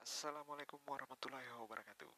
Assalamualaikum 0.00 0.80
warahmatullahi 0.88 1.44
wabarakatuh 1.60 2.08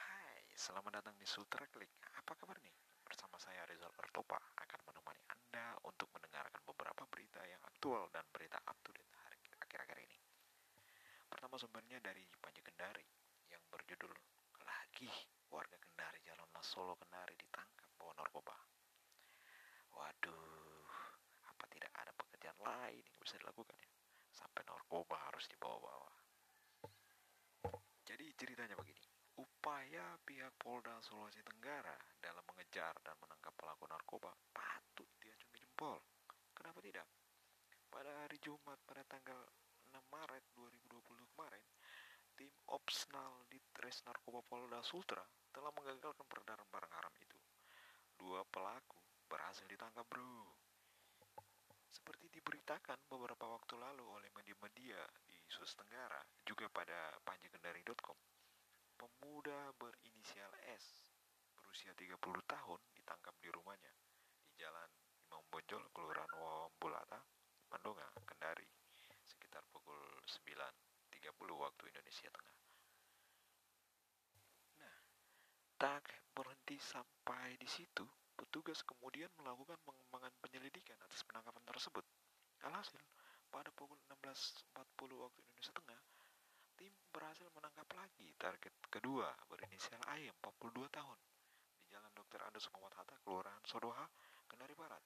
Hai, 0.00 0.48
selamat 0.56 0.96
datang 0.96 1.12
di 1.20 1.28
Sutra 1.28 1.68
Klik 1.68 1.92
Apa 2.16 2.32
kabar 2.32 2.56
nih? 2.64 2.72
Bersama 3.04 3.36
saya 3.36 3.68
Rizal 3.68 3.92
Ertopa 4.00 4.40
akan 4.40 4.80
menemani 4.88 5.20
Anda 5.28 5.76
untuk 5.84 6.08
mendengarkan 6.16 6.56
beberapa 6.64 7.04
berita 7.12 7.44
yang 7.44 7.60
aktual 7.68 8.08
dan 8.16 8.24
berita 8.32 8.56
up 8.64 8.80
to 8.80 8.96
date 8.96 9.12
hari 9.12 9.36
akhir-akhir 9.60 10.08
ini 10.08 10.16
Pertama 11.28 11.60
sumbernya 11.60 12.00
dari 12.00 12.24
Panji 12.40 12.64
Kendari 12.64 13.04
yang 13.52 13.60
berjudul 13.68 14.16
Lagi 14.64 15.12
warga 15.52 15.76
Kendari 15.76 16.24
Jalan 16.24 16.48
Solo 16.64 16.96
Kendari 16.96 17.36
ditangkap 17.36 17.92
bawa 18.00 18.16
narkoba 18.16 18.56
Waduh, 19.92 20.88
apa 21.44 21.64
tidak 21.68 21.92
ada 21.92 22.16
pekerjaan 22.16 22.56
lain 22.56 23.04
yang 23.04 23.20
bisa 23.20 23.36
dilakukan 23.36 23.76
ya? 23.84 23.92
Sampai 24.32 24.64
narkoba 24.64 25.20
harus 25.28 25.44
dibawa-bawa 25.52 26.24
jadi 28.06 28.32
ceritanya 28.46 28.78
begini, 28.78 29.02
upaya 29.42 30.14
pihak 30.22 30.54
Polda 30.54 30.94
Sulawesi 31.02 31.42
Tenggara 31.42 31.98
dalam 32.22 32.46
mengejar 32.46 32.94
dan 33.02 33.18
menangkap 33.18 33.50
pelaku 33.58 33.90
narkoba 33.90 34.30
patut 34.54 35.10
diacungi 35.18 35.58
jempol. 35.58 35.98
Kenapa 36.54 36.78
tidak? 36.78 37.10
Pada 37.90 38.22
hari 38.22 38.38
Jumat 38.38 38.78
pada 38.86 39.02
tanggal 39.10 39.42
6 39.90 39.98
Maret 40.14 40.44
2020 40.54 41.26
kemarin, 41.34 41.66
tim 42.38 42.54
Opsnal 42.70 43.50
di 43.50 43.58
Tres 43.74 44.06
Narkoba 44.06 44.46
Polda 44.46 44.78
Sultra 44.86 45.26
telah 45.50 45.74
menggagalkan 45.74 46.22
peredaran 46.30 46.70
barang 46.70 46.92
haram 46.94 47.14
itu. 47.18 47.38
Dua 48.14 48.46
pelaku 48.46 49.26
berhasil 49.26 49.66
ditangkap 49.66 50.06
bro. 50.06 50.54
Seperti 51.90 52.30
diberitakan 52.30 53.10
beberapa 53.10 53.50
waktu 53.50 53.74
lalu 53.74 54.06
oleh 54.06 54.30
media-media 54.38 55.02
di 55.26 55.34
Sulawesi 55.50 55.80
Tenggara, 55.82 56.20
juga 56.46 56.68
pada 56.70 57.16
panjikendari.com, 57.24 58.35
pemuda 58.96 59.72
berinisial 59.76 60.52
S 60.74 61.12
berusia 61.54 61.92
30 61.92 62.16
tahun 62.48 62.80
ditangkap 62.96 63.34
di 63.38 63.48
rumahnya 63.52 63.92
di 63.92 64.56
Jalan 64.56 64.90
Imam 65.28 65.44
Bonjol, 65.52 65.84
Kelurahan 65.92 66.32
Wambulata, 66.40 67.20
Mandonga, 67.68 68.08
Kendari, 68.24 68.66
sekitar 69.28 69.60
pukul 69.68 70.00
9.30 70.24 71.28
waktu 71.60 71.82
Indonesia 71.92 72.28
Tengah. 72.32 72.56
Nah, 74.80 74.98
tak 75.76 76.04
berhenti 76.32 76.80
sampai 76.80 77.60
di 77.60 77.68
situ, 77.68 78.08
Petugas 78.36 78.84
kemudian 78.84 79.32
melakukan 79.40 79.80
pengembangan 79.80 80.28
penyelidikan 80.44 81.00
atas 81.00 81.24
penangkapan 81.24 81.64
tersebut. 81.72 82.04
Alhasil, 82.68 83.00
pada 83.48 83.72
pukul 83.72 83.96
16.40 84.12 85.24
waktu 85.24 85.40
Indonesia 85.40 85.72
Tengah, 85.72 86.00
tim 86.76 86.92
berhasil 87.08 87.48
menangkap 87.56 87.88
lagi 87.96 88.28
target 88.36 88.72
kedua 88.92 89.32
berinisial 89.48 90.00
AY 90.12 90.28
42 90.44 90.92
tahun 90.92 91.18
di 91.80 91.88
Jalan 91.88 92.12
Dr. 92.12 92.40
Andes 92.44 92.68
Muhammad 92.72 93.00
Hatta, 93.00 93.16
Kelurahan 93.24 93.64
Sodoha, 93.64 94.04
Kendari 94.44 94.76
Barat. 94.76 95.00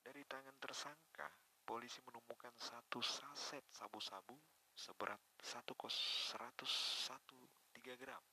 Dari 0.00 0.24
tangan 0.24 0.56
tersangka, 0.60 1.28
polisi 1.64 2.00
menemukan 2.04 2.52
satu 2.56 3.00
saset 3.04 3.64
sabu-sabu 3.72 4.36
seberat 4.72 5.20
101 5.40 5.76
101 6.32 7.84
gram 7.84 8.24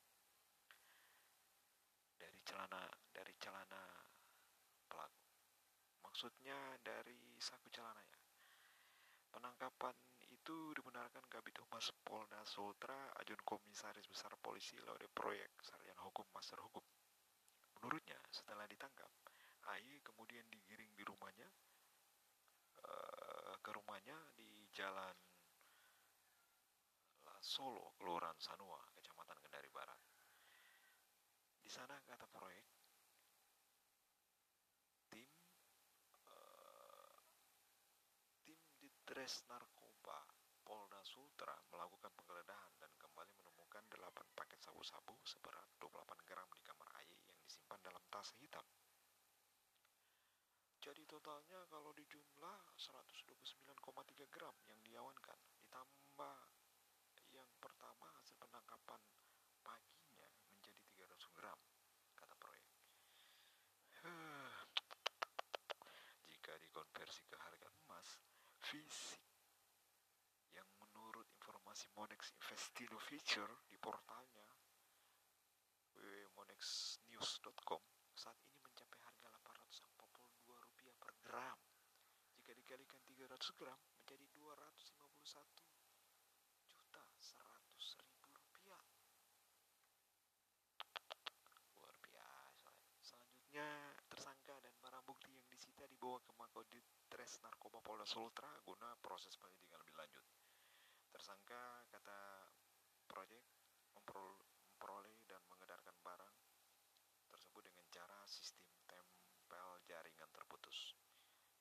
dari 2.15 2.39
celana 2.47 2.81
dari 3.11 3.33
celana 3.39 3.83
pelaku. 4.87 5.27
Maksudnya 6.07 6.79
dari 6.79 7.39
saku 7.39 7.67
celana 7.71 7.99
ya. 7.99 8.19
Penangkapan 9.31 9.95
itu 10.51 10.75
dibenarkan 10.75 11.23
Kabit 11.31 11.63
Humas 11.63 11.95
Polda 12.03 12.43
Sultra, 12.43 13.15
Ajun 13.23 13.39
Komisaris 13.47 14.03
Besar 14.03 14.35
Polisi 14.35 14.75
Laude 14.83 15.07
Proyek 15.07 15.47
Sarjana 15.63 16.03
Hukum 16.03 16.27
Master 16.35 16.59
Hukum. 16.59 16.83
Menurutnya, 17.79 18.19
setelah 18.27 18.67
ditangkap, 18.67 19.07
AY 19.71 20.03
kemudian 20.03 20.43
digiring 20.51 20.91
di 20.91 21.07
rumahnya 21.07 21.47
uh, 22.83 23.55
ke 23.63 23.71
rumahnya 23.71 24.19
di 24.35 24.67
Jalan 24.75 25.15
La 27.23 27.39
Solo, 27.39 27.95
Kelurahan 27.95 28.35
Sanua, 28.35 28.83
Kecamatan 28.91 29.39
Kendari 29.39 29.71
Barat. 29.71 30.03
Di 31.63 31.71
sana 31.71 31.95
kata 32.03 32.27
proyek, 32.27 32.67
tim 35.15 35.31
uh, 36.27 37.15
tim 38.43 38.59
Ditres 38.83 39.47
Narkoba 39.47 39.80
Sultra 41.05 41.53
melakukan 41.73 42.13
penggeledahan 42.13 42.73
dan 42.77 42.91
kembali 43.01 43.33
menemukan 43.41 43.83
8 43.89 44.37
paket 44.37 44.59
sabu-sabu 44.61 45.17
seberat 45.25 45.65
28 45.81 46.27
gram 46.29 46.47
di 46.53 46.61
kamar 46.61 46.87
AY 47.01 47.17
yang 47.25 47.39
disimpan 47.41 47.79
dalam 47.81 48.03
tas 48.13 48.29
hitam. 48.37 48.65
Jadi 50.81 51.05
totalnya 51.05 51.61
kalau 51.69 51.93
dijumlah 51.93 52.57
129,3 52.73 54.33
gram 54.33 54.55
yang 54.65 54.81
diawankan 54.81 55.37
ditambah 55.53 56.37
yang 57.31 57.49
pertama 57.61 58.09
hasil 58.17 58.33
penangkapan 58.41 59.01
paginya 59.61 60.27
menjadi 60.49 60.81
300 61.05 61.37
gram, 61.37 61.59
kata 62.17 62.35
proyek. 62.41 62.65
Jika 66.33 66.57
dikonversi 66.65 67.23
ke 67.29 67.37
harga 67.37 67.69
emas, 67.85 68.07
fisik 68.65 69.21
yang 70.51 70.67
menurut 70.81 71.29
informasi 71.37 71.87
Monex 72.21 72.37
Investino 72.37 73.01
Future 73.01 73.65
di 73.65 73.81
portalnya 73.81 74.45
www.monexnews.com 75.97 77.81
saat 78.13 78.37
ini 78.45 78.61
mencapai 78.61 79.01
harga 79.01 79.33
842 79.41 80.53
rupiah 80.53 80.93
per 81.01 81.17
gram. 81.17 81.57
Jika 82.37 82.53
dikalikan 82.53 83.01
300 83.09 83.57
gram 83.57 83.73
menjadi 83.97 84.29
251 84.37 85.65
juta 86.69 87.01
100 87.17 88.05
ribu 91.57 91.81
rupiah. 91.81 92.45
Selanjutnya, 93.01 93.65
tersangka 94.13 94.61
dan 94.61 94.77
barang 94.77 95.09
bukti 95.09 95.33
yang 95.33 95.49
disita 95.49 95.89
dibawa 95.89 96.21
ke 96.21 96.37
Makodim 96.37 96.85
Tres 97.09 97.41
Narkoba 97.41 97.81
Polda 97.81 98.05
Sultra 98.05 98.53
guna 98.61 98.93
proses 99.01 99.33
penyelidikan 99.41 99.81
lebih 99.81 99.97
lanjut. 99.97 100.40
Tersangka, 101.11 101.85
kata 101.91 102.19
proyek, 103.05 103.45
memperoleh 103.93 105.17
dan 105.27 105.43
mengedarkan 105.51 105.95
barang 106.01 106.35
tersebut 107.29 107.61
dengan 107.67 107.85
cara 107.91 108.19
sistem 108.25 108.67
tempel 108.89 109.69
jaringan 109.85 110.31
terputus. 110.33 110.95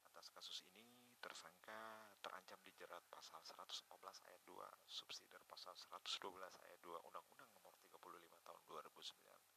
Atas 0.08 0.30
kasus 0.32 0.62
ini, 0.72 1.10
tersangka 1.20 2.10
terancam 2.24 2.58
dijerat 2.64 3.04
pasal 3.12 3.44
114 3.44 3.84
ayat 4.26 4.42
2 4.48 4.56
subsidi 4.88 5.36
pasal 5.44 5.76
112 5.76 6.40
ayat 6.64 6.80
2 6.80 7.06
Undang-Undang 7.12 7.50
Nomor 7.52 7.76
35 7.76 8.46
Tahun 8.46 8.62
2009 8.64 9.50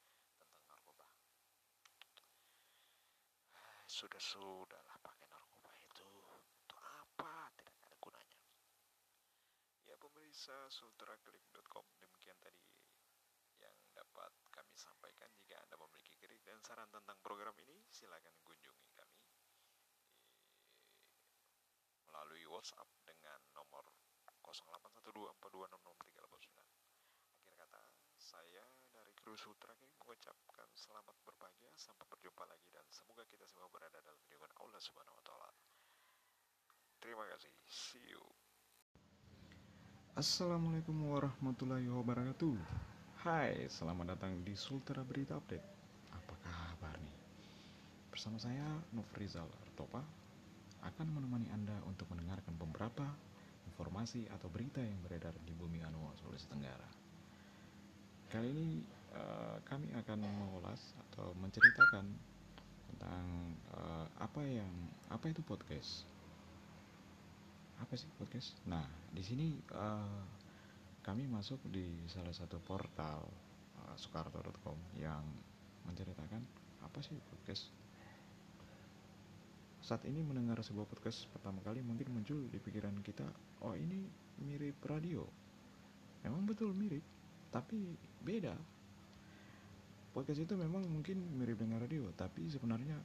sudah-sudahlah 3.94 4.98
pakai 5.06 5.30
narkoba 5.30 5.72
itu 5.80 6.10
untuk 6.34 6.82
apa 6.82 7.54
tidak 7.56 7.78
ada 7.88 7.96
gunanya 8.02 8.42
pemirsa 10.44 10.68
sultraklik.com 10.76 11.88
demikian 12.04 12.36
tadi 12.44 12.60
yang 13.64 13.80
dapat 13.96 14.28
kami 14.52 14.76
sampaikan 14.76 15.32
jika 15.40 15.56
anda 15.56 15.80
memiliki 15.80 16.20
kritik 16.20 16.44
dan 16.44 16.60
saran 16.60 16.92
tentang 16.92 17.16
program 17.24 17.56
ini 17.64 17.80
silakan 17.88 18.36
kunjungi 18.44 18.92
kami 18.92 19.24
melalui 22.12 22.44
WhatsApp 22.52 22.92
dengan 23.08 23.40
nomor 23.56 23.88
0812426639 24.44 26.12
akhir 27.40 27.56
kata, 27.64 27.82
saya 28.20 28.68
dari 28.92 29.16
kru 29.16 29.40
Sutra 29.40 29.72
ini 29.80 29.88
mengucapkan 29.96 30.68
selamat 30.76 31.24
berbahagia 31.24 31.72
sampai 31.80 32.04
berjumpa 32.12 32.44
lagi 32.52 32.68
dan 32.68 32.84
semoga 32.92 33.24
kita 33.32 33.48
semua 33.48 33.72
berada 33.72 33.96
dalam 34.04 34.20
lindungan 34.28 34.52
Allah 34.60 34.84
Subhanahu 34.84 35.16
wa 35.16 35.24
taala. 35.24 35.56
Terima 37.00 37.32
kasih. 37.32 37.56
See 37.64 38.12
you. 38.12 38.33
Assalamualaikum 40.14 41.10
warahmatullahi 41.10 41.90
wabarakatuh. 41.90 42.54
Hai, 43.26 43.66
selamat 43.66 44.14
datang 44.14 44.46
di 44.46 44.54
Sultra 44.54 45.02
Berita 45.02 45.42
Update. 45.42 45.66
Apa 46.14 46.38
kabar 46.38 46.94
nih? 47.02 47.18
Bersama 48.14 48.38
saya 48.38 48.62
Nufrizal 48.94 49.50
Artopa 49.66 50.06
akan 50.86 51.08
menemani 51.18 51.50
Anda 51.50 51.74
untuk 51.90 52.14
mendengarkan 52.14 52.54
beberapa 52.62 53.10
informasi 53.66 54.30
atau 54.30 54.54
berita 54.54 54.86
yang 54.86 55.02
beredar 55.02 55.34
di 55.50 55.54
bumi 55.58 55.82
Anua, 55.82 56.14
Sulawesi 56.22 56.46
Tenggara. 56.46 56.90
Kali 58.30 58.54
ini 58.54 58.86
uh, 59.18 59.58
kami 59.66 59.98
akan 59.98 60.30
mengulas 60.30 60.94
atau 61.10 61.34
menceritakan 61.42 62.06
tentang 62.94 63.26
uh, 63.74 64.06
apa 64.22 64.46
yang 64.46 64.70
apa 65.10 65.34
itu 65.34 65.42
podcast. 65.42 66.06
Apa 67.84 68.00
sih 68.00 68.08
podcast? 68.16 68.56
Nah, 68.64 68.88
di 69.12 69.20
sini 69.20 69.60
uh, 69.76 70.24
kami 71.04 71.28
masuk 71.28 71.60
di 71.68 71.84
salah 72.08 72.32
satu 72.32 72.56
portal 72.64 73.28
uh, 73.84 73.96
soekarto.com 74.00 74.80
yang 74.96 75.20
menceritakan 75.84 76.40
apa 76.80 77.00
sih 77.04 77.20
podcast. 77.28 77.68
Saat 79.84 80.08
ini 80.08 80.24
mendengar 80.24 80.64
sebuah 80.64 80.88
podcast 80.88 81.28
pertama 81.36 81.60
kali 81.60 81.84
mungkin 81.84 82.08
muncul 82.08 82.48
di 82.48 82.56
pikiran 82.56 83.04
kita 83.04 83.28
oh 83.68 83.76
ini 83.76 84.08
mirip 84.40 84.80
radio. 84.88 85.28
Memang 86.24 86.48
betul 86.48 86.72
mirip 86.72 87.04
tapi 87.52 88.00
beda. 88.24 88.56
Podcast 90.16 90.40
itu 90.40 90.56
memang 90.56 90.88
mungkin 90.88 91.20
mirip 91.36 91.60
dengan 91.60 91.84
radio 91.84 92.08
tapi 92.16 92.48
sebenarnya 92.48 92.96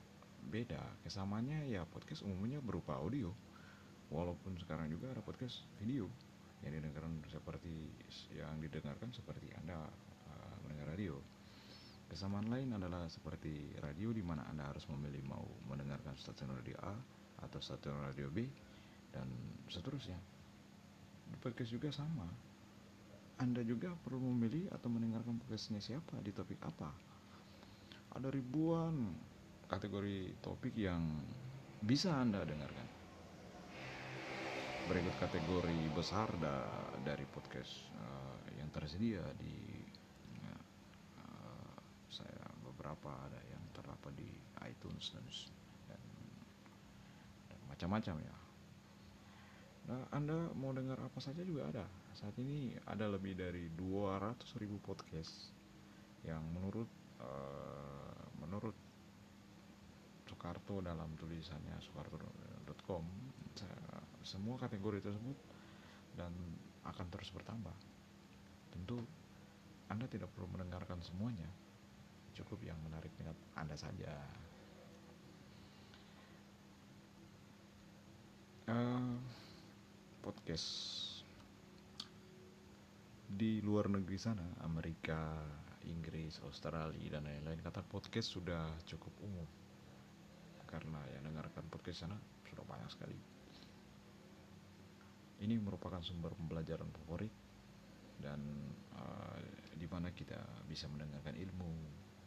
beda. 0.46 1.02
Kesamaannya 1.02 1.66
ya 1.66 1.82
podcast 1.82 2.22
umumnya 2.22 2.62
berupa 2.62 2.94
audio 3.02 3.47
walaupun 4.08 4.56
sekarang 4.60 4.88
juga 4.92 5.12
ada 5.12 5.20
podcast 5.24 5.64
video 5.80 6.08
yang 6.64 6.74
didengarkan 6.74 7.22
seperti 7.30 7.74
yang 8.34 8.58
didengarkan 8.58 9.14
seperti 9.14 9.52
anda 9.54 9.78
uh, 10.28 10.56
mendengar 10.64 10.92
radio 10.96 11.22
Kesamaan 12.08 12.48
lain 12.48 12.72
adalah 12.72 13.04
seperti 13.12 13.76
radio 13.84 14.08
di 14.16 14.24
mana 14.24 14.48
Anda 14.48 14.72
harus 14.72 14.88
memilih 14.88 15.28
mau 15.28 15.44
mendengarkan 15.68 16.16
stasiun 16.16 16.56
radio 16.56 16.80
A 16.80 16.96
atau 17.44 17.60
stasiun 17.60 18.00
radio 18.00 18.32
B 18.32 18.48
dan 19.12 19.28
seterusnya. 19.68 20.16
Di 21.28 21.36
podcast 21.36 21.68
juga 21.68 21.92
sama. 21.92 22.24
Anda 23.44 23.60
juga 23.60 23.92
perlu 23.92 24.24
memilih 24.32 24.72
atau 24.72 24.88
mendengarkan 24.88 25.36
podcastnya 25.36 25.84
siapa 25.84 26.16
di 26.24 26.32
topik 26.32 26.56
apa. 26.64 26.88
Ada 28.16 28.32
ribuan 28.32 29.12
kategori 29.68 30.40
topik 30.40 30.80
yang 30.80 31.04
bisa 31.84 32.16
Anda 32.16 32.40
dengarkan. 32.48 32.97
Berikut 34.88 35.14
kategori 35.20 35.80
besar 35.92 36.32
da 36.40 36.64
dari 37.04 37.28
podcast 37.28 37.92
uh, 38.00 38.40
yang 38.56 38.72
tersedia 38.72 39.20
di 39.36 39.78
beberapa 42.78 43.10
ada 43.10 43.42
yang 43.52 43.60
terdapat 43.76 44.16
di 44.16 44.30
iTunes 44.64 45.12
dan 45.12 45.26
dan, 45.92 46.02
dan 47.52 47.60
macam-macam 47.68 48.16
ya. 48.22 48.36
Nah, 49.92 50.02
Anda 50.14 50.48
mau 50.56 50.72
dengar 50.72 50.96
apa 50.96 51.20
saja 51.20 51.44
juga 51.44 51.68
ada. 51.68 51.84
Saat 52.16 52.38
ini 52.40 52.72
ada 52.88 53.10
lebih 53.12 53.36
dari 53.36 53.68
200 53.76 54.40
ribu 54.62 54.80
podcast 54.80 55.52
yang 56.24 56.40
menurut 56.54 56.88
uh, 57.20 58.24
menurut 58.40 58.76
Soekarto 60.24 60.80
dalam 60.80 61.12
tulisannya 61.20 61.76
soekarto.com 62.68 63.04
semua 64.28 64.60
kategori 64.60 65.00
tersebut 65.00 65.38
dan 66.12 66.28
akan 66.84 67.06
terus 67.08 67.32
bertambah. 67.32 67.72
Tentu 68.68 69.00
Anda 69.88 70.04
tidak 70.04 70.28
perlu 70.36 70.52
mendengarkan 70.52 71.00
semuanya, 71.00 71.48
cukup 72.36 72.60
yang 72.60 72.76
menarik 72.84 73.08
minat 73.16 73.32
Anda 73.56 73.72
saja. 73.72 74.12
Uh, 78.68 79.16
podcast 80.20 80.68
di 83.32 83.64
luar 83.64 83.88
negeri 83.88 84.20
sana, 84.20 84.44
Amerika, 84.60 85.40
Inggris, 85.88 86.36
Australia 86.44 87.16
dan 87.16 87.24
lain-lain 87.24 87.64
kata 87.64 87.80
podcast 87.88 88.36
sudah 88.36 88.68
cukup 88.84 89.24
umum 89.24 89.48
karena 90.68 91.00
yang 91.16 91.24
dengarkan 91.24 91.64
podcast 91.72 92.04
sana 92.04 92.16
sudah 92.44 92.64
banyak 92.68 92.90
sekali. 92.92 93.16
Ini 95.38 95.56
merupakan 95.56 96.02
sumber 96.04 96.36
pembelajaran 96.36 96.90
favorit 96.92 97.32
dan 98.20 98.42
uh, 98.92 99.38
di 99.78 99.86
mana 99.86 100.12
kita 100.12 100.36
bisa 100.66 100.90
mendengarkan 100.90 101.38
ilmu, 101.38 101.72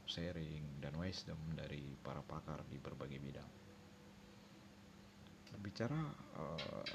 sharing 0.08 0.82
dan 0.82 0.96
wisdom 0.98 1.38
dari 1.54 1.94
para 2.02 2.24
pakar 2.26 2.66
di 2.66 2.82
berbagai 2.82 3.20
bidang. 3.22 3.52
Bicara 5.62 6.02
uh, 6.42 6.88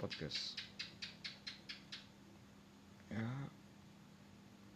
podcast, 0.00 0.56
ya 3.12 3.28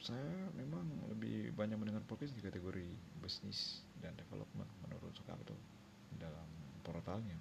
saya 0.02 0.50
memang 0.58 0.84
lebih 1.08 1.54
banyak 1.56 1.78
mendengar 1.78 2.04
podcast 2.04 2.34
di 2.36 2.42
kategori 2.44 2.84
bisnis 3.22 3.86
dan 4.02 4.12
development 4.18 4.68
menurut 4.84 5.14
Soekarto 5.16 5.80
dalam 6.18 6.48
portalnya. 6.82 7.36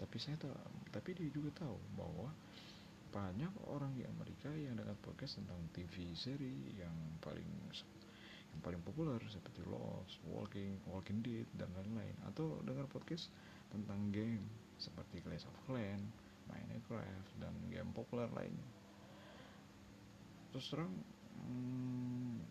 Tapi 0.00 0.16
saya 0.16 0.40
tak, 0.40 0.56
tapi 0.90 1.12
dia 1.12 1.28
juga 1.28 1.52
tahu 1.66 1.76
bahwa 1.94 2.32
banyak 3.10 3.50
orang 3.66 3.90
di 3.98 4.06
Amerika 4.06 4.48
yang 4.54 4.78
dengar 4.78 4.94
podcast 5.02 5.42
tentang 5.42 5.58
TV 5.74 6.14
seri 6.14 6.78
yang 6.78 6.94
paling 7.18 7.50
yang 8.50 8.60
paling 8.62 8.82
populer 8.82 9.18
seperti 9.30 9.62
Lost, 9.66 10.18
Walking, 10.26 10.78
Walking 10.90 11.22
Dead 11.22 11.46
dan 11.54 11.70
lain-lain 11.74 12.14
atau 12.26 12.58
dengar 12.66 12.86
podcast 12.90 13.30
tentang 13.70 14.10
game 14.10 14.42
seperti 14.78 15.22
Clash 15.22 15.46
of 15.46 15.54
Clans, 15.66 16.06
Minecraft 16.50 17.30
dan 17.38 17.54
game 17.70 17.90
populer 17.94 18.26
lainnya. 18.34 18.70
Terus 20.50 20.66
terang 20.70 20.90
hmm, 21.46 22.42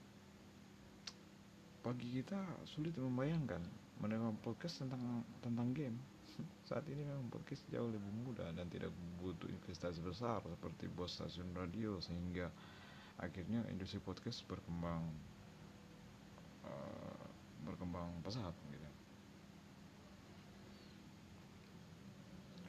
pagi 1.84 2.20
kita 2.20 2.40
sulit 2.68 2.96
membayangkan 2.96 3.60
mendengar 4.00 4.32
podcast 4.40 4.84
tentang 4.84 5.24
tentang 5.44 5.68
game. 5.76 6.00
Saat 6.70 6.88
ini 6.88 7.04
memang 7.04 7.28
podcast 7.28 7.68
jauh 7.68 7.92
lebih 7.92 8.12
mudah 8.24 8.48
dan 8.56 8.66
tidak 8.72 8.96
butuh 9.20 9.52
investasi 9.52 10.00
besar 10.00 10.40
seperti 10.48 10.88
bos 10.88 11.20
stasiun 11.20 11.52
radio 11.52 12.00
sehingga 12.00 12.48
akhirnya 13.20 13.68
industri 13.68 14.00
podcast 14.00 14.48
berkembang 14.48 15.04
uh, 16.64 17.24
berkembang 17.68 18.24
pesat 18.24 18.56
gitu. 18.72 18.88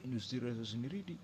Industri 0.03 0.43
radio 0.43 0.65
sendiri 0.67 0.99
di 1.07 1.15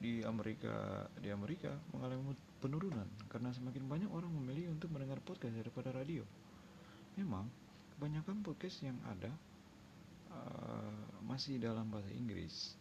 di 0.00 0.24
Amerika 0.24 1.06
di 1.20 1.28
Amerika 1.28 1.76
mengalami 1.92 2.34
penurunan 2.58 3.06
karena 3.28 3.52
semakin 3.52 3.84
banyak 3.86 4.10
orang 4.10 4.32
memilih 4.32 4.72
untuk 4.74 4.90
mendengar 4.90 5.22
podcast 5.22 5.54
daripada 5.54 5.92
radio. 5.94 6.24
Memang 7.14 7.46
kebanyakan 8.00 8.40
podcast 8.40 8.80
yang 8.80 8.96
ada 9.12 9.28
uh, 10.32 11.04
masih 11.20 11.60
dalam 11.60 11.84
bahasa 11.92 12.08
Inggris, 12.16 12.72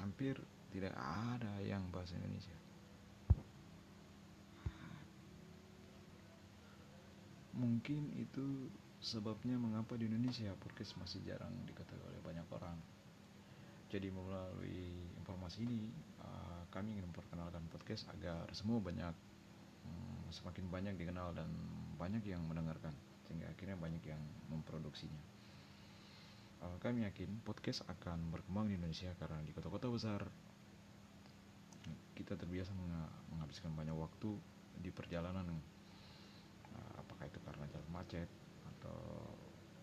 hampir 0.00 0.40
tidak 0.72 0.96
ada 0.96 1.60
yang 1.60 1.84
bahasa 1.92 2.16
Indonesia. 2.16 2.56
Mungkin 7.52 8.16
itu 8.16 8.72
sebabnya 9.04 9.60
mengapa 9.60 10.00
di 10.00 10.08
Indonesia 10.08 10.56
podcast 10.56 10.96
masih 10.96 11.20
jarang 11.28 11.52
diketahui 11.68 12.00
oleh 12.08 12.24
banyak 12.24 12.48
orang. 12.48 12.80
Jadi 13.92 14.08
melalui 14.08 15.12
informasi 15.20 15.60
ini 15.60 15.92
uh, 16.24 16.64
kami 16.72 16.96
ingin 16.96 17.12
memperkenalkan 17.12 17.68
podcast 17.68 18.08
agar 18.16 18.48
semua 18.56 18.80
banyak 18.80 19.12
um, 19.84 20.24
semakin 20.32 20.72
banyak 20.72 20.96
dikenal 20.96 21.36
dan 21.36 21.52
banyak 22.00 22.24
yang 22.24 22.40
mendengarkan 22.48 22.96
sehingga 23.26 23.50
akhirnya 23.50 23.76
banyak 23.78 24.04
yang 24.04 24.22
memproduksinya. 24.52 25.22
Uh, 26.64 26.76
kami 26.80 27.04
yakin 27.04 27.28
podcast 27.44 27.84
akan 27.88 28.32
berkembang 28.32 28.70
di 28.70 28.80
Indonesia 28.80 29.12
karena 29.20 29.40
di 29.44 29.52
kota-kota 29.52 29.88
besar 29.92 30.24
kita 32.14 32.38
terbiasa 32.38 32.72
menghabiskan 33.28 33.74
banyak 33.74 33.92
waktu 33.92 34.38
di 34.80 34.88
perjalanan 34.94 35.44
apakah 36.94 37.26
itu 37.26 37.36
karena 37.42 37.66
jalan 37.68 37.90
macet 37.90 38.30
atau 38.76 39.28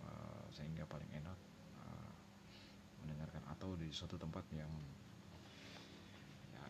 uh, 0.08 0.46
sehingga 0.56 0.88
paling 0.88 1.12
enak 1.12 1.38
mendengarkan 3.02 3.44
atau 3.50 3.74
di 3.78 3.90
suatu 3.90 4.16
tempat 4.16 4.46
yang 4.54 4.70
ya 6.54 6.66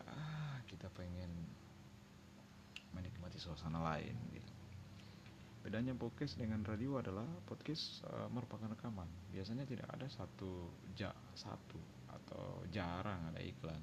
kita 0.64 0.88
pengen 0.96 1.28
menikmati 2.96 3.36
suasana 3.36 3.80
lain 3.80 4.16
gitu. 4.32 4.52
Bedanya 5.62 5.94
podcast 5.94 6.34
dengan 6.36 6.66
radio 6.66 6.98
adalah 6.98 7.26
podcast 7.46 8.02
uh, 8.10 8.26
merupakan 8.28 8.66
rekaman. 8.66 9.06
Biasanya 9.30 9.62
tidak 9.62 9.86
ada 9.94 10.10
satu 10.10 10.68
ja 10.98 11.14
satu 11.38 11.78
atau 12.10 12.66
jarang 12.74 13.30
ada 13.30 13.38
iklan. 13.38 13.80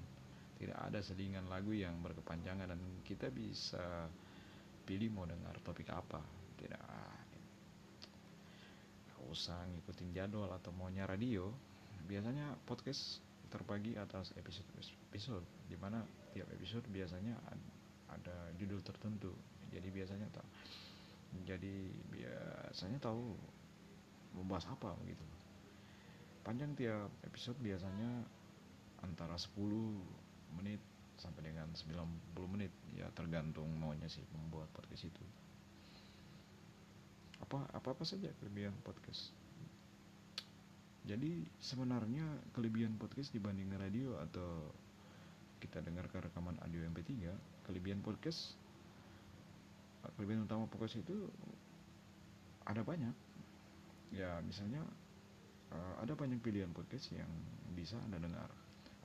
Tidak 0.60 0.76
ada 0.76 1.00
selingan 1.00 1.48
lagu 1.48 1.72
yang 1.72 2.04
berkepanjangan 2.04 2.68
dan 2.68 2.82
kita 3.08 3.32
bisa 3.32 4.12
pilih 4.84 5.08
mau 5.16 5.24
dengar 5.24 5.56
topik 5.64 5.88
apa 5.88 6.20
tidak 6.60 6.84
usah 9.30 9.62
ngikutin 9.70 10.10
jadwal 10.12 10.50
atau 10.50 10.74
maunya 10.74 11.06
radio 11.06 11.54
biasanya 12.10 12.58
podcast 12.66 13.22
terbagi 13.54 13.94
atas 13.94 14.34
episode 14.34 14.66
episode 15.14 15.46
di 15.70 15.78
mana 15.78 16.02
tiap 16.34 16.50
episode 16.58 16.82
biasanya 16.90 17.38
ada 18.10 18.50
judul 18.58 18.82
tertentu 18.82 19.30
jadi 19.70 19.86
biasanya 19.94 20.26
tak 20.34 20.46
jadi 21.46 21.94
biasanya 22.10 22.98
tahu 23.02 23.38
membahas 24.34 24.70
apa 24.70 24.94
gitu. 25.06 25.26
Panjang 26.42 26.74
tiap 26.74 27.10
episode 27.26 27.58
biasanya 27.62 28.26
antara 29.06 29.38
10 29.38 29.58
menit 30.58 30.82
sampai 31.20 31.52
dengan 31.52 31.70
90 31.74 32.54
menit. 32.54 32.74
Ya 32.98 33.10
tergantung 33.14 33.70
maunya 33.78 34.10
sih 34.10 34.26
membuat 34.34 34.72
podcast 34.74 35.06
itu. 35.06 35.24
Apa 37.46 37.70
apa 37.72 37.94
apa 37.94 38.04
saja 38.04 38.32
kelebihan 38.42 38.74
podcast. 38.82 39.34
Jadi 41.08 41.42
sebenarnya 41.58 42.26
kelebihan 42.54 42.94
podcast 43.00 43.34
dibanding 43.34 43.72
radio 43.74 44.20
atau 44.22 44.70
kita 45.60 45.82
dengarkan 45.84 46.30
rekaman 46.30 46.56
audio 46.64 46.86
MP3 46.88 47.34
kelebihan 47.68 48.00
podcast 48.00 48.56
kelebihan 50.16 50.48
utama 50.48 50.66
podcast 50.68 51.00
itu 51.02 51.28
ada 52.68 52.82
banyak. 52.84 53.16
Ya 54.14 54.42
misalnya 54.42 54.82
uh, 55.74 55.96
ada 56.02 56.14
banyak 56.18 56.42
pilihan 56.42 56.72
podcast 56.74 57.14
yang 57.14 57.30
bisa 57.74 57.98
anda 58.06 58.22
dengar. 58.22 58.50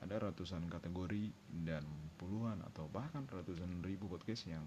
Ada 0.03 0.29
ratusan 0.29 0.67
kategori 0.69 1.31
dan 1.65 1.81
puluhan 2.19 2.61
atau 2.73 2.85
bahkan 2.91 3.25
ratusan 3.25 3.81
ribu 3.81 4.05
podcast 4.11 4.45
yang 4.45 4.65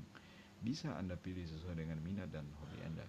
bisa 0.58 0.90
anda 0.99 1.14
pilih 1.14 1.47
sesuai 1.47 1.78
dengan 1.78 2.02
minat 2.02 2.32
dan 2.35 2.49
hobi 2.58 2.78
anda. 2.82 3.06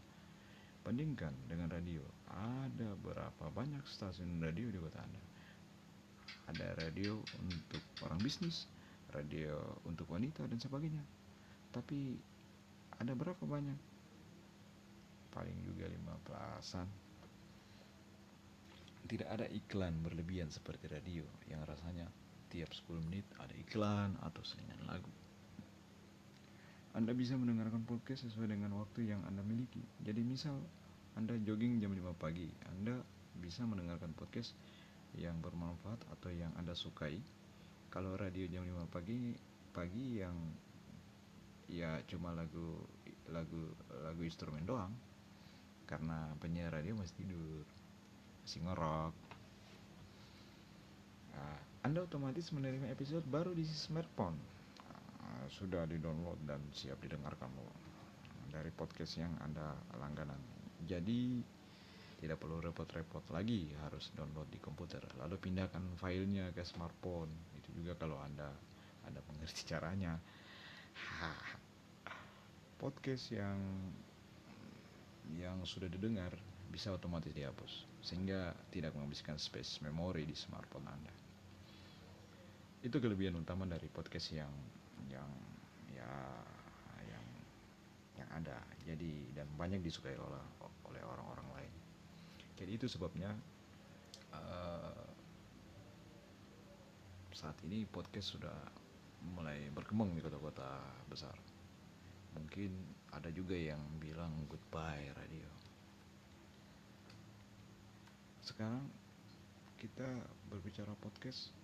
Bandingkan 0.85 1.33
dengan 1.49 1.73
radio. 1.73 2.05
Ada 2.29 2.93
berapa 3.01 3.45
banyak 3.51 3.81
stasiun 3.89 4.37
radio 4.37 4.69
di 4.69 4.77
kota 4.77 5.01
anda? 5.01 5.21
Ada 6.49 6.77
radio 6.77 7.17
untuk 7.41 7.81
orang 8.05 8.21
bisnis, 8.21 8.69
radio 9.13 9.57
untuk 9.85 10.05
wanita 10.09 10.45
dan 10.45 10.61
sebagainya. 10.61 11.01
Tapi 11.73 12.17
ada 12.99 13.15
berapa 13.15 13.39
banyak? 13.39 13.79
Paling 15.31 15.57
juga 15.63 15.87
lima 15.87 16.13
belasan. 16.27 16.85
Tidak 19.09 19.25
ada 19.25 19.47
iklan 19.49 20.03
berlebihan 20.05 20.51
seperti 20.51 20.85
radio 20.91 21.25
yang 21.49 21.63
rasanya 21.65 22.05
tiap 22.51 22.69
10 22.75 23.07
menit 23.09 23.25
ada 23.39 23.55
iklan 23.55 24.13
atau 24.21 24.41
selingan 24.45 24.83
lagu. 24.85 25.09
Anda 26.93 27.13
bisa 27.13 27.37
mendengarkan 27.37 27.85
podcast 27.85 28.27
sesuai 28.27 28.51
dengan 28.51 28.75
waktu 28.77 29.13
yang 29.13 29.21
Anda 29.25 29.45
miliki. 29.45 29.81
Jadi 30.03 30.21
misal 30.25 30.57
Anda 31.15 31.37
jogging 31.41 31.79
jam 31.79 31.93
5 31.93 32.13
pagi, 32.17 32.49
Anda 32.69 32.99
bisa 33.39 33.63
mendengarkan 33.63 34.11
podcast 34.13 34.53
yang 35.15 35.39
bermanfaat 35.39 36.03
atau 36.19 36.29
yang 36.29 36.51
Anda 36.59 36.75
sukai. 36.75 37.17
Kalau 37.89 38.13
radio 38.19 38.45
jam 38.49 38.65
5 38.65 38.85
pagi 38.89 39.33
pagi 39.73 40.19
yang 40.21 40.35
ya 41.69 42.01
cuma 42.09 42.33
lagu 42.33 42.81
lagu 43.29 43.71
lagu 44.03 44.21
instrumen 44.25 44.65
doang. 44.65 44.91
Karena 45.85 46.33
penyiar 46.37 46.73
radio 46.73 46.93
masih 46.93 47.17
tidur 47.17 47.65
masih 48.49 48.65
ngorok 48.65 49.13
nah, 51.37 51.59
anda 51.85 52.01
otomatis 52.01 52.49
menerima 52.49 52.89
episode 52.89 53.21
baru 53.29 53.53
di 53.53 53.61
smartphone. 53.61 54.33
Nah, 55.21 55.45
sudah 55.53 55.85
di 55.85 56.01
download 56.01 56.41
dan 56.49 56.57
siap 56.73 56.97
didengarkan 56.97 57.45
loh 57.53 57.69
dari 58.49 58.73
podcast 58.73 59.21
yang 59.21 59.37
anda 59.45 59.77
langganan. 60.01 60.41
Jadi 60.81 61.45
tidak 62.19 62.41
perlu 62.41 62.57
repot-repot 62.57 63.21
lagi 63.29 63.69
harus 63.85 64.09
download 64.17 64.49
di 64.49 64.57
komputer. 64.57 65.05
Lalu 65.21 65.37
pindahkan 65.37 65.85
filenya 65.95 66.49
ke 66.49 66.65
smartphone. 66.65 67.29
Itu 67.53 67.69
juga 67.77 67.93
kalau 67.95 68.17
anda 68.17 68.49
anda 69.05 69.21
mengerti 69.29 69.61
caranya 69.69 70.17
podcast 72.79 73.35
yang 73.35 73.59
yang 75.35 75.61
sudah 75.67 75.91
didengar 75.91 76.31
bisa 76.71 76.93
otomatis 76.93 77.33
dihapus 77.35 77.85
sehingga 77.99 78.55
tidak 78.71 78.95
menghabiskan 78.95 79.35
space 79.35 79.83
memori 79.83 80.23
di 80.23 80.33
smartphone 80.33 80.87
anda. 80.87 81.13
Itu 82.79 83.03
kelebihan 83.03 83.35
utama 83.35 83.67
dari 83.67 83.91
podcast 83.91 84.31
yang 84.31 84.53
yang 85.11 85.29
ya 85.91 86.11
yang 87.03 87.25
yang 88.15 88.29
ada. 88.31 88.57
Jadi 88.87 89.35
dan 89.35 89.45
banyak 89.59 89.83
disukai 89.83 90.15
oleh 90.15 90.43
oleh 90.87 91.01
orang-orang 91.03 91.47
lain. 91.59 91.73
Jadi 92.55 92.71
itu 92.79 92.87
sebabnya 92.87 93.35
uh, 94.33 95.03
saat 97.35 97.55
ini 97.67 97.83
podcast 97.87 98.39
sudah 98.39 98.57
mulai 99.23 99.71
berkembang 99.71 100.15
di 100.15 100.21
kota-kota 100.23 100.79
besar. 101.07 101.35
Mungkin 102.37 102.71
ada 103.11 103.29
juga 103.33 103.57
yang 103.57 103.79
bilang 103.97 104.31
goodbye 104.47 105.11
radio. 105.17 105.49
Sekarang 108.45 108.85
kita 109.79 110.07
berbicara 110.51 110.91
podcast 110.99 111.55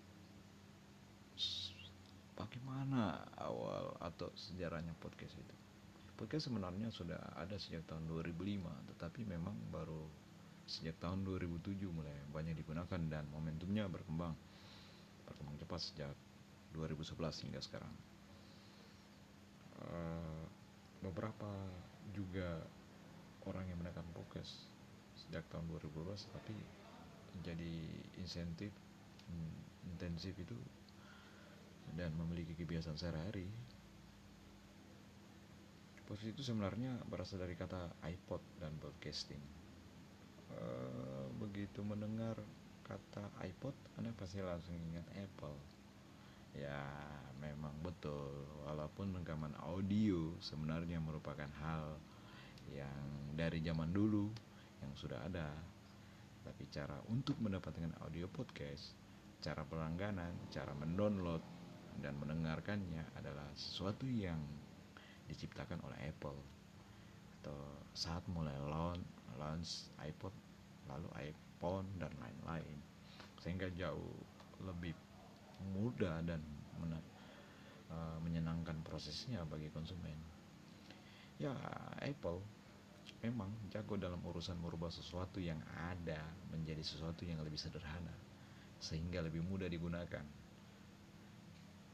bagaimana 2.35 3.23
awal 3.39 3.95
atau 3.99 4.31
sejarahnya 4.35 4.95
podcast 4.99 5.35
itu. 5.35 5.55
Podcast 6.15 6.47
sebenarnya 6.47 6.87
sudah 6.95 7.19
ada 7.35 7.59
sejak 7.59 7.83
tahun 7.91 8.07
2005, 8.07 8.63
tetapi 8.95 9.27
memang 9.27 9.51
baru 9.67 10.07
sejak 10.65 10.97
tahun 10.97 11.21
2007 11.27 11.77
mulai 11.93 12.15
banyak 12.33 12.57
digunakan 12.57 13.01
dan 13.05 13.23
momentumnya 13.29 13.85
berkembang 13.85 14.33
berkembang 15.29 15.55
cepat 15.61 15.79
sejak 15.81 16.13
2011 16.75 17.43
hingga 17.47 17.61
sekarang. 17.63 17.93
Uh, 19.75 20.45
beberapa 21.03 21.51
juga 22.15 22.63
orang 23.45 23.67
yang 23.67 23.79
menekan 23.79 24.07
podcast 24.15 24.71
sejak 25.15 25.43
tahun 25.51 25.67
2012 25.71 26.31
tapi 26.31 26.55
jadi 27.43 27.75
insentif 28.19 28.71
intensif 29.85 30.35
itu 30.37 30.55
dan 31.93 32.11
memiliki 32.17 32.57
kebiasaan 32.57 32.97
sehari-hari. 32.97 33.47
Podcast 36.05 36.37
itu 36.37 36.43
sebenarnya 36.45 37.01
berasal 37.09 37.41
dari 37.41 37.57
kata 37.57 37.97
iPod 38.05 38.41
dan 38.61 38.77
broadcasting. 38.77 39.41
Eh, 40.53 41.25
begitu 41.41 41.81
mendengar 41.81 42.37
kata 42.85 43.33
iPod 43.41 43.73
anda 43.97 44.13
pasti 44.13 44.37
langsung 44.45 44.77
ingat 44.77 45.09
Apple 45.17 45.57
ya 46.55 46.81
memang 47.39 47.75
betul. 47.83 48.47
Walaupun 48.65 49.13
rekaman 49.21 49.53
audio 49.61 50.33
sebenarnya 50.41 50.97
merupakan 50.97 51.47
hal 51.61 51.99
yang 52.73 53.35
dari 53.37 53.61
zaman 53.61 53.91
dulu 53.93 54.31
yang 54.81 54.93
sudah 54.97 55.21
ada. 55.27 55.51
Tapi 56.45 56.63
cara 56.69 56.97
untuk 57.09 57.37
mendapatkan 57.41 57.93
audio 58.05 58.29
podcast 58.29 58.95
cara 59.45 59.61
pelangganan 59.61 60.33
cara 60.49 60.73
mendownload 60.73 61.43
dan 62.01 62.17
mendengarkannya 62.17 63.05
adalah 63.13 63.45
sesuatu 63.53 64.09
yang 64.09 64.41
diciptakan 65.29 65.81
oleh 65.85 66.09
Apple. 66.09 66.39
Atau 67.41 67.59
saat 67.93 68.25
mulai 68.25 68.57
launch 69.37 69.93
iPod 70.01 70.33
lalu 70.89 71.07
iPhone 71.29 71.85
dan 72.01 72.09
lain-lain. 72.17 72.77
Sehingga 73.41 73.69
jauh 73.77 74.17
lebih 74.65 74.97
mudah 75.73 76.23
dan 76.25 76.41
uh, 77.91 78.17
menyenangkan 78.21 78.79
prosesnya 78.83 79.43
bagi 79.47 79.71
konsumen 79.71 80.17
ya 81.39 81.51
Apple 81.99 82.39
memang 83.23 83.51
jago 83.73 83.97
dalam 83.97 84.21
urusan 84.23 84.55
merubah 84.61 84.89
sesuatu 84.93 85.41
yang 85.41 85.59
ada 85.75 86.21
menjadi 86.53 86.81
sesuatu 86.81 87.25
yang 87.25 87.41
lebih 87.41 87.59
sederhana 87.59 88.13
sehingga 88.79 89.23
lebih 89.23 89.41
mudah 89.43 89.67
digunakan 89.67 90.23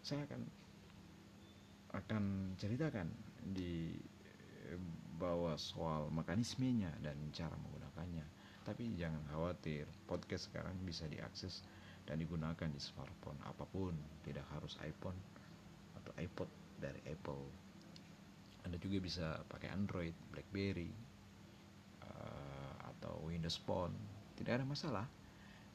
saya 0.02 0.26
akan 0.26 0.42
akan 1.92 2.24
ceritakan 2.58 3.08
di 3.52 3.94
bahwa 5.22 5.54
soal 5.62 6.10
mekanismenya 6.10 6.90
dan 7.06 7.14
cara 7.30 7.54
menggunakannya. 7.54 8.26
Tapi 8.66 8.94
jangan 8.98 9.22
khawatir, 9.30 9.86
podcast 10.10 10.50
sekarang 10.50 10.74
bisa 10.82 11.06
diakses 11.06 11.62
dan 12.12 12.20
digunakan 12.20 12.68
di 12.68 12.82
smartphone 12.84 13.40
apa 13.48 13.64
pun, 13.72 13.96
tidak 14.28 14.44
harus 14.52 14.76
iPhone 14.84 15.16
atau 15.96 16.12
iPod 16.20 16.52
dari 16.76 17.00
Apple. 17.08 17.48
Anda 18.68 18.76
juga 18.76 19.00
bisa 19.00 19.40
pakai 19.48 19.72
Android, 19.72 20.12
BlackBerry, 20.36 20.92
uh, 22.04 22.76
atau 22.92 23.24
Windows 23.24 23.56
Phone, 23.64 23.96
tidak 24.36 24.60
ada 24.60 24.68
masalah 24.68 25.08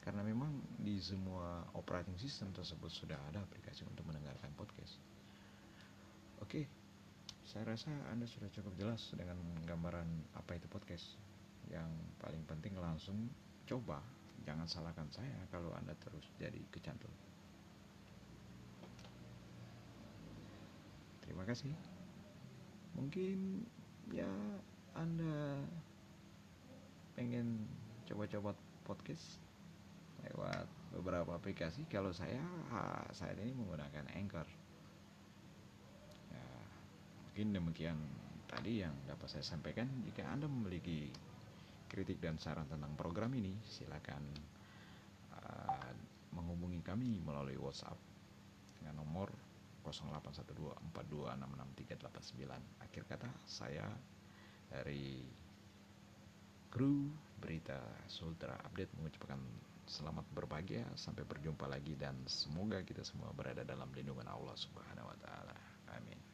karena 0.05 0.23
memang 0.23 0.55
di 0.79 1.03
semua 1.03 1.67
operating 1.75 2.15
system 2.15 2.53
tersebut 2.55 2.87
sudah 2.87 3.19
ada 3.27 3.43
aplikasi 3.43 3.83
untuk 3.83 4.07
mendengarkan 4.07 4.53
podcast. 4.55 4.95
Oke, 6.39 6.63
saya 7.43 7.67
rasa 7.67 7.91
Anda 8.07 8.23
sudah 8.23 8.47
cukup 8.53 8.77
jelas 8.79 9.11
dengan 9.11 9.35
gambaran 9.67 10.07
apa 10.37 10.55
itu 10.55 10.69
podcast. 10.71 11.19
Yang 11.67 11.91
paling 12.23 12.39
penting 12.47 12.79
langsung 12.79 13.27
coba, 13.67 13.99
jangan 14.47 14.63
salahkan 14.63 15.11
saya 15.11 15.35
kalau 15.51 15.75
Anda 15.75 15.91
terus 15.99 16.23
jadi 16.39 16.63
kecantul. 16.71 17.11
Terima 21.27 21.43
kasih. 21.43 21.75
Mungkin 22.95 23.67
ya 24.15 24.31
Anda 24.95 25.59
pengen 27.19 27.67
coba-coba 28.07 28.55
podcast 28.87 29.43
lewat 30.23 30.63
beberapa 30.95 31.35
aplikasi. 31.35 31.83
Kalau 31.91 32.15
saya 32.15 32.39
saat 33.11 33.35
ini 33.43 33.51
menggunakan 33.51 34.07
Anchor 34.15 34.47
Mungkin 37.37 37.53
demikian 37.53 38.01
tadi 38.49 38.81
yang 38.81 38.97
dapat 39.05 39.29
saya 39.29 39.45
sampaikan. 39.45 39.85
Jika 40.09 40.25
Anda 40.25 40.49
memiliki 40.49 41.13
kritik 41.87 42.19
dan 42.19 42.37
saran 42.37 42.67
tentang 42.67 42.93
program 42.93 43.31
ini, 43.33 43.55
silakan 43.63 44.21
uh, 45.33 45.91
menghubungi 46.35 46.83
kami 46.83 47.17
melalui 47.23 47.57
WhatsApp 47.57 47.97
dengan 48.77 49.01
nomor 49.01 49.31
0812426639. 49.87 52.83
Akhir 52.83 53.07
kata 53.07 53.31
saya 53.47 53.87
dari 54.67 55.23
kru 56.67 57.07
berita 57.39 57.79
Sultra 58.11 58.59
Update 58.67 58.91
mengucapkan 58.99 59.39
selamat 59.87 60.27
berbahagia 60.35 60.83
sampai 60.99 61.23
berjumpa 61.23 61.63
lagi 61.63 61.95
dan 61.95 62.19
semoga 62.27 62.83
kita 62.83 63.07
semua 63.07 63.31
berada 63.31 63.63
dalam 63.63 63.87
lindungan 63.95 64.27
Allah 64.27 64.59
Subhanahu 64.59 65.07
wa 65.07 65.17
taala. 65.23 65.55
Amin. 65.95 66.26